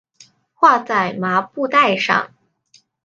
[0.55, 2.33] 画在麻布袋上